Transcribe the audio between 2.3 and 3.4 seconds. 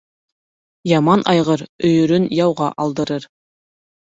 яуға алдырыр